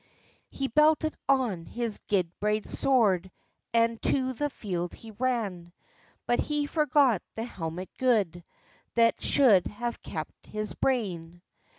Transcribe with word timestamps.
He 0.49 0.67
belted 0.67 1.15
on 1.29 1.67
his 1.67 1.99
guid 2.07 2.31
braid 2.39 2.67
sword, 2.67 3.29
And 3.71 4.01
to 4.01 4.33
the 4.33 4.49
field 4.49 4.95
he 4.95 5.11
ran; 5.11 5.73
But 6.25 6.39
he 6.39 6.65
forgot 6.65 7.21
the 7.35 7.43
helmet 7.43 7.91
good, 7.99 8.43
That 8.95 9.21
should 9.21 9.67
have 9.67 10.01
kept 10.01 10.47
his 10.47 10.73
brain. 10.73 11.43